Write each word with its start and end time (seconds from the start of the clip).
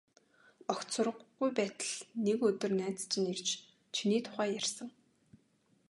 Огт 0.71 0.87
сураггүй 0.93 1.49
байтал 1.57 1.93
нэг 2.25 2.39
өдөр 2.49 2.71
найз 2.79 2.99
чинь 3.11 3.29
ирж, 3.33 3.47
чиний 3.95 4.21
тухай 4.25 4.49
ярьсан. 4.59 4.89